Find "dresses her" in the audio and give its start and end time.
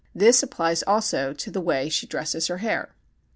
2.07-2.57